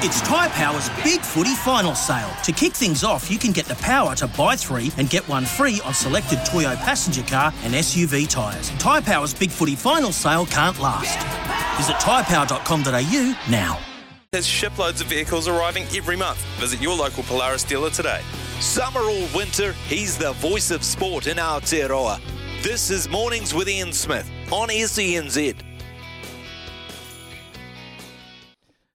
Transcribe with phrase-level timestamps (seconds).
[0.00, 2.30] It's Tyre Power's Big Footy Final Sale.
[2.44, 5.44] To kick things off, you can get the power to buy three and get one
[5.44, 8.70] free on selected Toyo passenger car and SUV tyres.
[8.78, 11.18] Tyre Power's Big Footy Final Sale can't last.
[11.78, 13.80] Visit tyrepower.com.au now.
[14.30, 16.38] There's shiploads of vehicles arriving every month.
[16.60, 18.20] Visit your local Polaris dealer today.
[18.60, 22.20] Summer or winter, he's the voice of sport in Aotearoa.
[22.62, 25.67] This is Mornings with Ian Smith on SENZ.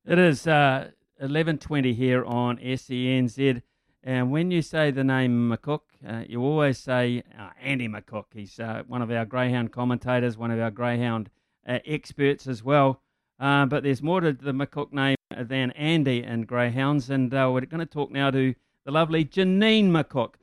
[0.06, 0.90] It is uh,
[1.22, 3.62] 11.20 here on SENZ.
[4.04, 8.26] And when you say the name McCook, uh, you always say uh, Andy McCook.
[8.34, 11.30] He's uh, one of our Greyhound commentators, one of our Greyhound
[11.66, 13.02] uh, experts as well.
[13.40, 17.10] Uh, but there's more to the McCook name than Andy and Greyhounds.
[17.10, 20.34] And we're going to talk now to the lovely Janine McCook,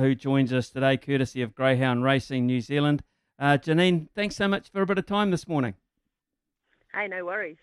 [0.00, 3.02] who joins us today, courtesy of Greyhound Racing New Zealand.
[3.40, 5.74] Janine, thanks so much for a bit of time this morning.
[6.94, 7.58] Hey, no worries.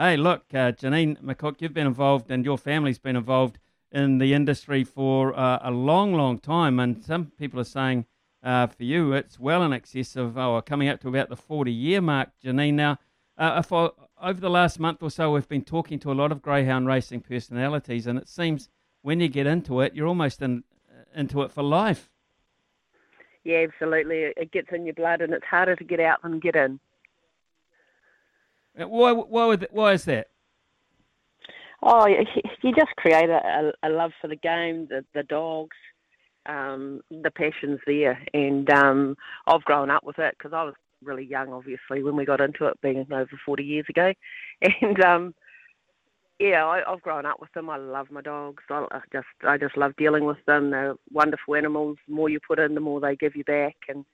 [0.00, 3.58] Hey, look, uh, Janine McCook, you've been involved and your family's been involved
[3.92, 6.80] in the industry for uh, a long, long time.
[6.80, 8.06] And some people are saying
[8.42, 11.70] uh, for you it's well in excess of, oh, coming up to about the 40
[11.70, 12.72] year mark, Janine.
[12.72, 12.98] Now,
[13.36, 16.40] uh, for, over the last month or so, we've been talking to a lot of
[16.40, 18.70] greyhound racing personalities, and it seems
[19.02, 20.64] when you get into it, you're almost in,
[21.14, 22.08] into it for life.
[23.44, 24.32] Yeah, absolutely.
[24.34, 26.80] It gets in your blood, and it's harder to get out than get in.
[28.78, 30.28] Uh, why, why, why is that?
[31.82, 35.76] Oh, you just create a, a love for the game, the, the dogs,
[36.46, 38.20] um, the passion's there.
[38.34, 39.16] And um,
[39.46, 42.66] I've grown up with it because I was really young, obviously, when we got into
[42.66, 44.12] it, being over 40 years ago.
[44.82, 45.34] And um,
[46.38, 47.70] yeah, I, I've grown up with them.
[47.70, 48.62] I love my dogs.
[48.68, 50.70] I, I just, I just love dealing with them.
[50.70, 51.96] They're wonderful animals.
[52.06, 53.76] The more you put in, the more they give you back.
[53.88, 54.04] And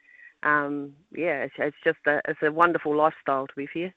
[0.45, 3.93] um, yeah, it's, it's just a, it's a wonderful lifestyle, to be fair.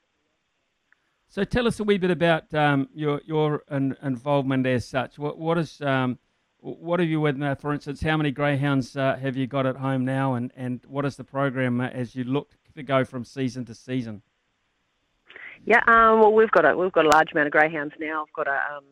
[1.32, 5.16] So tell us a wee bit about um, your your in, involvement as such.
[5.16, 6.18] What what is um,
[6.58, 7.40] what have you with?
[7.40, 10.80] Uh, for instance, how many greyhounds uh, have you got at home now, and, and
[10.88, 14.22] what is the program uh, as you look to go from season to season?
[15.64, 18.22] Yeah, um, well, we've got a we've got a large amount of greyhounds now.
[18.22, 18.84] I've got a um,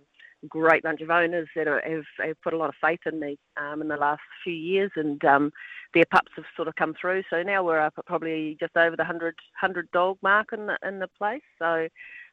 [0.48, 3.36] great bunch of owners that are, have, have, put a lot of faith in me
[3.56, 5.50] um, in the last few years, and um,
[5.92, 7.24] their pups have sort of come through.
[7.30, 10.78] So now we're up at probably just over the 100, 100 dog mark in the
[10.86, 11.42] in the place.
[11.58, 11.88] So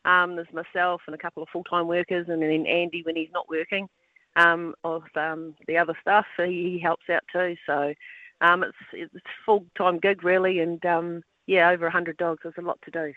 [0.06, 3.50] um, there's myself and a couple of full-time workers, and then Andy when he's not
[3.50, 3.90] working
[4.36, 6.26] um, of um, the other stuff.
[6.38, 7.56] He, helps out too.
[7.66, 7.94] So
[8.42, 12.42] um, it's it's full-time gig really, and um, yeah, over 100 dogs.
[12.44, 13.14] There's a lot to do.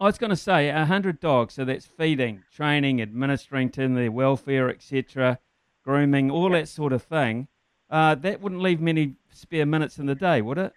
[0.00, 4.68] I was going to say 100 dogs, so that's feeding, training, administering to their welfare,
[4.68, 5.38] etc.,
[5.84, 7.46] grooming, all that sort of thing.
[7.88, 10.72] Uh, that wouldn't leave many spare minutes in the day, would it?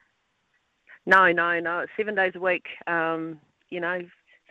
[1.05, 1.79] No, no, no.
[1.79, 2.65] It's seven days a week.
[2.87, 4.01] Um, you know,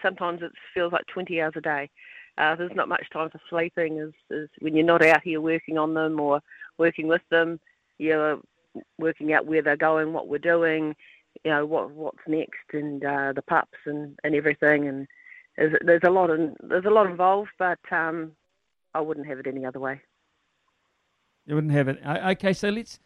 [0.02, 1.90] sometimes it feels like 20 hours a day.
[2.36, 3.98] Uh, there's not much time for sleeping.
[4.30, 6.40] Is, when you're not out here working on them or
[6.78, 7.60] working with them,
[7.98, 8.40] you're
[8.98, 10.94] working out where they're going, what we're doing,
[11.44, 14.88] you know, what what's next, and uh, the pups and, and everything.
[14.88, 15.06] And
[15.56, 18.32] there's, there's a lot in, there's a lot involved, but um,
[18.94, 20.00] I wouldn't have it any other way.
[21.46, 22.00] You wouldn't have it.
[22.04, 22.98] Okay, so let's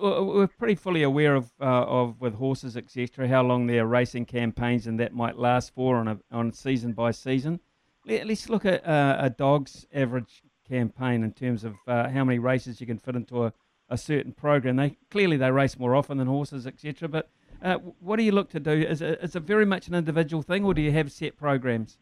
[0.00, 3.28] we're pretty fully aware of uh, of with horses etc.
[3.28, 7.12] How long their racing campaigns and that might last for on a on season by
[7.12, 7.60] season.
[8.04, 12.38] Let, us look at uh, a dog's average campaign in terms of uh, how many
[12.38, 13.52] races you can fit into a,
[13.90, 14.76] a certain program.
[14.76, 17.08] They clearly they race more often than horses etc.
[17.08, 17.30] But
[17.62, 18.72] uh, what do you look to do?
[18.72, 21.98] Is it, is it very much an individual thing, or do you have set programs?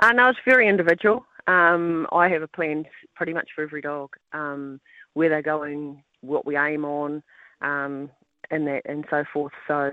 [0.00, 1.24] Uh, no, it's very individual.
[1.48, 2.84] Um, I have a plan
[3.16, 4.10] pretty much for every dog.
[4.32, 4.80] Um,
[5.14, 7.22] where they're going, what we aim on,
[7.60, 8.10] um,
[8.50, 9.52] and that and so forth.
[9.66, 9.90] So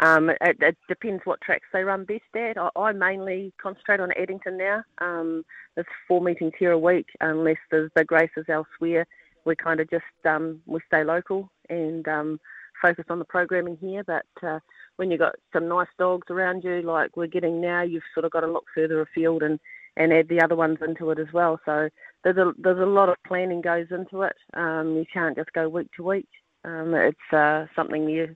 [0.00, 2.56] um, it, it, depends what tracks they run best at.
[2.56, 4.84] I, I mainly concentrate on Addington now.
[4.98, 5.44] Um,
[5.74, 9.06] there's four meetings here a week, unless there's big races elsewhere.
[9.44, 12.40] We kind of just um, we stay local and um,
[12.80, 14.04] focus on the programming here.
[14.04, 14.60] But uh,
[14.96, 18.32] when you've got some nice dogs around you, like we're getting now, you've sort of
[18.32, 19.58] got to look further afield and,
[19.98, 21.60] and add the other ones into it as well.
[21.66, 21.88] So
[22.24, 24.36] there's a there's a lot of planning goes into it.
[24.54, 26.28] Um, you can't just go week to week.
[26.64, 28.34] Um, it's uh, something you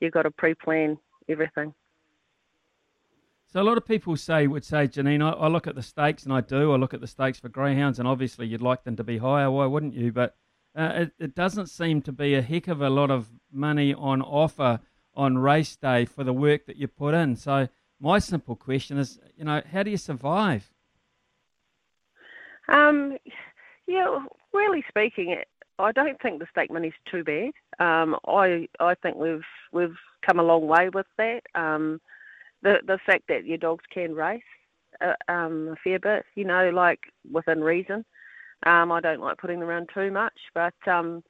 [0.00, 1.72] you've got to pre-plan everything.
[3.46, 6.24] So a lot of people say would say, Janine, I, I, look at the stakes,
[6.24, 6.72] and I do.
[6.72, 9.48] I look at the stakes for greyhounds, and obviously you'd like them to be higher.
[9.48, 10.10] Why wouldn't you?
[10.10, 10.34] But
[10.76, 14.20] uh, it, it, doesn't seem to be a heck of a lot of money on
[14.20, 14.80] offer
[15.14, 17.36] on race day for the work that you put in.
[17.36, 17.68] So
[18.00, 20.73] my simple question is, you know, how do you survive?
[22.68, 23.16] Um,
[23.86, 24.18] yeah,
[24.52, 25.36] really speaking,
[25.78, 27.52] I don't think the stake money's too bad.
[27.78, 31.42] Um, I I think we've we've come a long way with that.
[31.54, 32.00] Um,
[32.62, 34.42] the the fact that your dogs can race
[35.00, 37.00] uh, um, a fair bit, you know, like
[37.30, 38.04] within reason.
[38.66, 41.22] Um, I don't like putting them around too much, but um,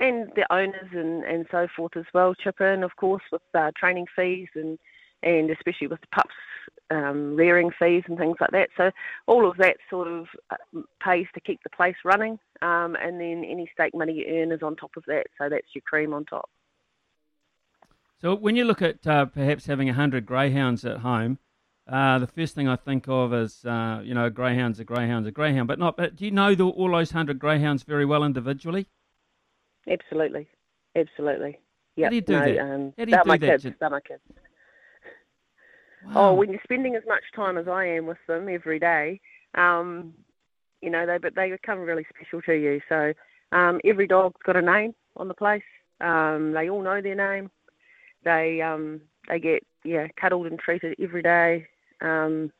[0.00, 3.70] and the owners and, and so forth as well chip in, of course, with uh,
[3.76, 4.78] training fees and
[5.22, 6.34] and especially with the pups
[6.90, 8.70] um, rearing fees and things like that.
[8.76, 8.90] So
[9.26, 13.44] all of that sort of uh, pays to keep the place running, um, and then
[13.44, 15.26] any stake money you earn is on top of that.
[15.38, 16.48] So that's your cream on top.
[18.20, 21.38] So when you look at uh, perhaps having 100 greyhounds at home,
[21.88, 25.30] uh, the first thing I think of is, uh, you know, greyhound's a greyhound's a
[25.30, 25.96] greyhound, but not.
[25.96, 28.88] But do you know the, all those 100 greyhounds very well individually?
[29.88, 30.48] Absolutely,
[30.96, 31.58] absolutely.
[31.96, 32.04] Yep.
[32.04, 32.58] How do you do no, that?
[32.58, 33.62] Um, How do you do that?
[33.62, 33.76] kids.
[33.80, 34.20] They're my kids.
[36.04, 36.30] Wow.
[36.30, 39.20] Oh, when you're spending as much time as I am with them every day,
[39.54, 40.14] um,
[40.80, 42.80] you know, they but they become really special to you.
[42.88, 43.12] So
[43.52, 45.62] um, every dog's got a name on the place.
[46.00, 47.50] Um, they all know their name.
[48.24, 51.66] They um, they get yeah cuddled and treated every day.
[52.00, 52.52] Um,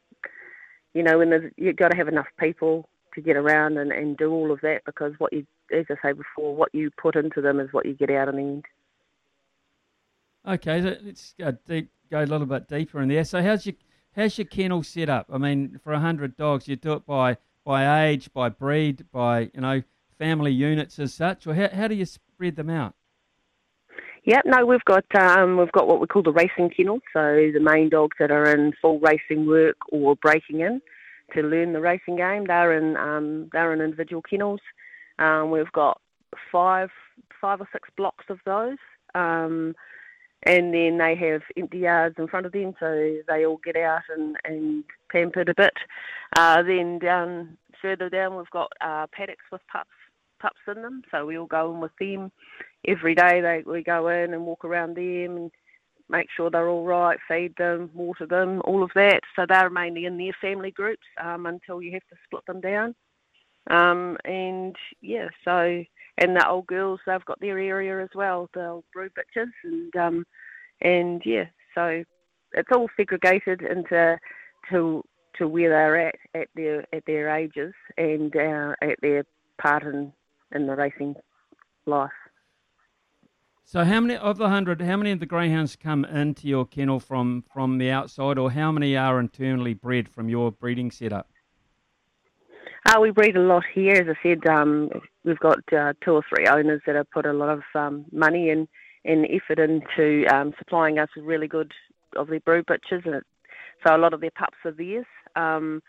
[0.95, 4.17] you know, and there's, you've got to have enough people to get around and, and
[4.17, 7.41] do all of that because what you, as I say before, what you put into
[7.41, 8.65] them is what you get out in the end.
[10.49, 13.25] Okay, so let's go deep, go a little bit deeper in there.
[13.25, 13.75] So how's your
[14.17, 15.27] how's your kennel set up?
[15.31, 19.61] I mean, for hundred dogs, you do it by by age, by breed, by you
[19.61, 19.83] know
[20.19, 22.95] family units as such, or how how do you spread them out?
[24.25, 27.01] Yep, no, we've got um, we've got what we call the racing kennel.
[27.13, 30.81] So the main dogs that are in full racing work or breaking in
[31.35, 34.61] to learn the racing game, they're in um, they're in individual kennels.
[35.19, 36.01] Um, we've got
[36.51, 36.89] five
[37.39, 38.79] five or six blocks of those,
[39.15, 39.75] um,
[40.45, 44.03] and then they have empty yards in front of them, so they all get out
[44.15, 45.75] and, and pampered a bit.
[46.37, 49.91] Uh, then down further down, we've got uh, paddocks with pups
[50.41, 52.31] pups in them, so we all go in with them
[52.87, 53.41] every day.
[53.41, 55.51] They we go in and walk around them and
[56.09, 59.21] make sure they're all right, feed them, water them, all of that.
[59.37, 62.95] So they're mainly in their family groups um, until you have to split them down.
[63.71, 65.85] Um, and yeah, so
[66.19, 69.97] and the old girls they've got their area as well, the old brood bitches, and
[69.97, 70.27] um,
[70.81, 71.45] and yeah,
[71.75, 72.03] so
[72.53, 74.19] it's all segregated into
[74.71, 75.05] to
[75.39, 79.25] to where they're at at their at their ages and uh, at their
[79.61, 80.13] part in
[80.55, 81.15] in the racing
[81.87, 82.11] life.
[83.65, 84.81] So, how many of the hundred?
[84.81, 88.73] How many of the greyhounds come into your kennel from from the outside, or how
[88.73, 91.31] many are internally bred from your breeding setup?
[92.87, 93.95] Uh, we breed a lot here.
[93.95, 94.91] As I said, um,
[95.25, 98.51] we've got uh, two or three owners that have put a lot of um, money
[98.51, 98.69] and,
[99.05, 101.73] and effort into um, supplying us with really good
[102.17, 103.23] of their brood bitches, and
[103.87, 105.07] so a lot of their pups are theirs.
[105.37, 105.83] Um,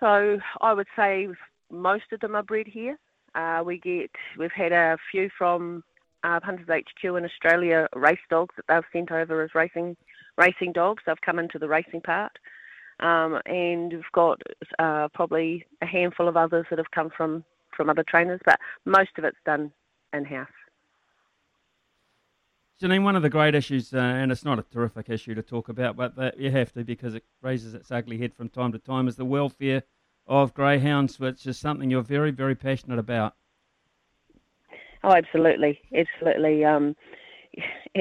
[0.00, 1.28] so I would say
[1.70, 2.98] most of them are bred here.
[3.34, 5.82] Uh, we get we've had a few from
[6.24, 9.96] uh, Hunters HQ in Australia race dogs that they've sent over as racing
[10.38, 11.02] racing dogs.
[11.06, 12.32] They've come into the racing part.
[13.02, 14.40] Um, and we've got
[14.78, 17.44] uh, probably a handful of others that have come from,
[17.76, 19.72] from other trainers, but most of it's done
[20.12, 20.46] in house.
[22.80, 25.68] Janine, one of the great issues, uh, and it's not a terrific issue to talk
[25.68, 29.08] about, but you have to because it raises its ugly head from time to time,
[29.08, 29.82] is the welfare
[30.26, 33.34] of greyhounds, which is something you're very, very passionate about.
[35.04, 36.64] Oh, absolutely, absolutely.
[36.64, 36.94] Um,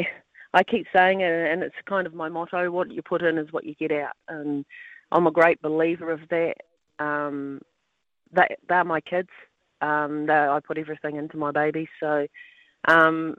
[0.53, 3.51] I keep saying it, and it's kind of my motto: what you put in is
[3.51, 4.13] what you get out.
[4.27, 4.65] And
[5.11, 6.55] I'm a great believer of that.
[6.99, 7.61] Um,
[8.33, 9.29] they, they're my kids.
[9.81, 12.27] Um, they, I put everything into my babies, so
[12.87, 13.35] um,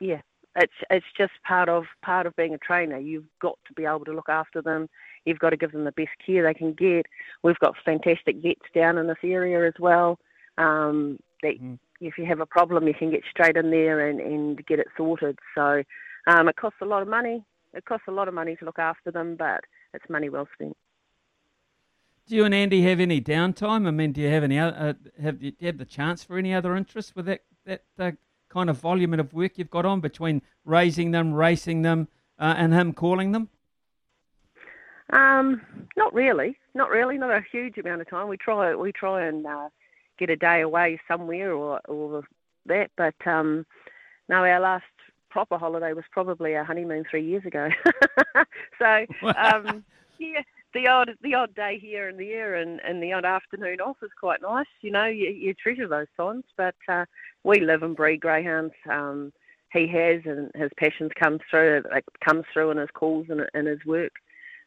[0.00, 0.20] yeah,
[0.56, 2.98] it's it's just part of part of being a trainer.
[2.98, 4.88] You've got to be able to look after them.
[5.24, 7.06] You've got to give them the best care they can get.
[7.42, 10.18] We've got fantastic vets down in this area as well.
[10.56, 14.20] Um, that mm if you have a problem, you can get straight in there and,
[14.20, 15.38] and get it sorted.
[15.54, 15.82] So
[16.26, 17.44] um, it costs a lot of money.
[17.74, 20.76] It costs a lot of money to look after them, but it's money well spent.
[22.26, 23.86] Do you and Andy have any downtime?
[23.86, 26.52] I mean, do you have any other, uh, have you have the chance for any
[26.52, 28.12] other interests with that that uh,
[28.48, 32.72] kind of volume of work you've got on between raising them, racing them, uh, and
[32.72, 33.48] him calling them?
[35.12, 35.62] Um,
[35.96, 38.26] not really, not really, not a huge amount of time.
[38.26, 39.68] We try, we try and uh,
[40.18, 42.22] get a day away somewhere or or
[42.66, 43.64] that, but um,
[44.28, 44.84] no, our last
[45.30, 47.68] proper holiday was probably our honeymoon three years ago.
[48.78, 49.84] so um,
[50.18, 50.42] yeah,
[50.74, 54.10] the odd the odd day here and there, and, and the odd afternoon off is
[54.18, 54.66] quite nice.
[54.80, 56.44] You know, you, you treasure those times.
[56.56, 57.04] But uh,
[57.44, 58.74] we live and breed greyhounds.
[58.90, 59.32] Um,
[59.72, 61.82] he has, and his passions come through.
[61.92, 64.12] It comes through in his calls and in his work.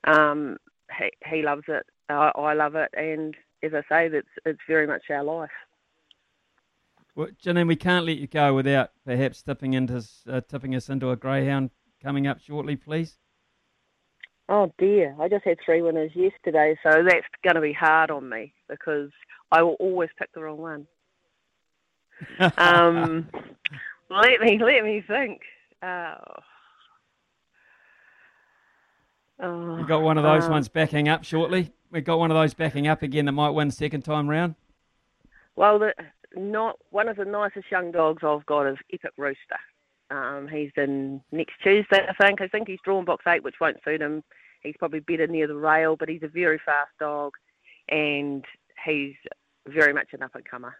[0.05, 0.57] Um,
[0.97, 1.85] he, he loves it.
[2.09, 5.49] I, I love it, and as I say, that's it's very much our life.
[7.15, 11.09] Well, Janine, we can't let you go without perhaps tipping into uh, tipping us into
[11.09, 13.17] a greyhound coming up shortly, please.
[14.47, 18.29] Oh dear, I just had three winners yesterday, so that's going to be hard on
[18.29, 19.11] me because
[19.51, 20.87] I will always pick the wrong one.
[22.57, 23.29] um,
[24.09, 25.41] let me let me think.
[25.83, 26.15] Uh,
[29.39, 31.71] oh, you got one of those um, ones backing up shortly.
[31.91, 34.55] We got one of those backing up again that might win second time round.
[35.55, 35.93] Well, the,
[36.35, 39.59] not one of the nicest young dogs I've got is Epic Rooster.
[40.11, 42.41] Um, he's in next Tuesday, I think.
[42.41, 44.23] I think he's drawn box eight, which won't suit him.
[44.61, 47.33] He's probably better near the rail, but he's a very fast dog,
[47.89, 48.43] and
[48.85, 49.15] he's
[49.67, 50.75] very much an up and comer.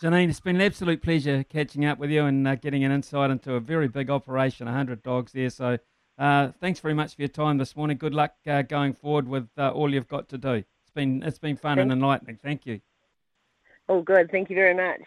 [0.00, 3.30] Janine, it's been an absolute pleasure catching up with you and uh, getting an insight
[3.30, 5.48] into a very big operation, 100 dogs there.
[5.48, 5.78] So
[6.18, 7.96] uh, thanks very much for your time this morning.
[7.96, 10.52] Good luck uh, going forward with uh, all you've got to do.
[10.52, 11.82] It's been it's been fun Thanks.
[11.82, 12.38] and enlightening.
[12.42, 12.80] Thank you.
[13.88, 14.30] Oh, good.
[14.30, 15.00] Thank you very much.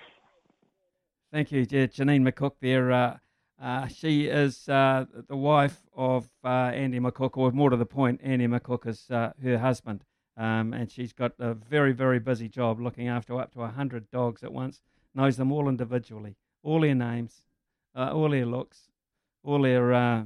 [1.32, 2.54] Thank you, Janine McCook.
[2.60, 3.18] There, uh,
[3.62, 8.22] uh, she is uh, the wife of uh, Andy McCook, or more to the point,
[8.24, 10.06] Andy McCook is uh, her husband,
[10.38, 14.44] um, and she's got a very, very busy job looking after up to hundred dogs
[14.44, 14.82] at once.
[15.14, 17.44] Knows them all individually, all their names,
[17.96, 18.90] uh, all their looks,
[19.44, 20.26] all their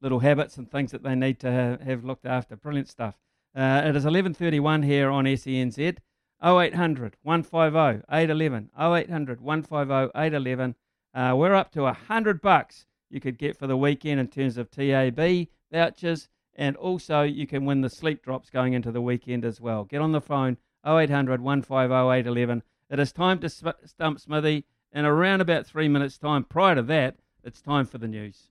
[0.00, 2.56] little habits and things that they need to have, looked after.
[2.56, 3.16] Brilliant stuff.
[3.54, 5.98] it is 11:31 here on SENZ.
[6.42, 8.70] 0800 150 811.
[8.78, 10.74] 0800 150 811.
[11.14, 14.70] Uh, we're up to 100 bucks you could get for the weekend in terms of
[14.70, 19.60] TAB vouchers, and also you can win the sleep drops going into the weekend as
[19.60, 19.84] well.
[19.84, 22.62] Get on the phone 0800 150 811.
[22.90, 26.44] It is time to stump Smithy in around about three minutes' time.
[26.44, 28.50] Prior to that, it's time for the news.